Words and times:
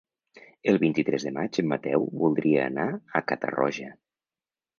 El 0.71 0.77
vint-i-tres 0.83 1.25
de 1.27 1.31
maig 1.35 1.59
en 1.63 1.69
Mateu 1.73 2.07
voldria 2.23 2.65
anar 2.71 2.87
a 3.21 3.23
Catarroja. 3.35 3.93